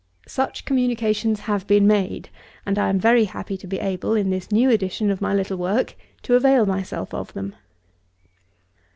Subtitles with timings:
[0.27, 2.29] Such communications have been made,
[2.65, 5.57] and I am very happy to be able, in this new edition of my little
[5.57, 5.93] work,
[6.23, 7.53] to avail myself of them.